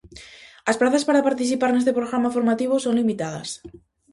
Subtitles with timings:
[0.69, 3.47] As prazas para participar neste programa formativo son limitadas.